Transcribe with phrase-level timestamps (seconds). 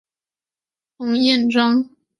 [0.97, 1.87] 彭彦章。